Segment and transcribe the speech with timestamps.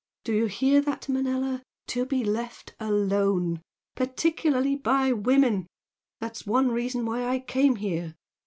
[0.23, 1.61] Do you hear that, Manella?
[1.89, 3.61] To be left alone!
[3.95, 5.67] Particularly by women.
[6.19, 8.15] That's one reason why I came here.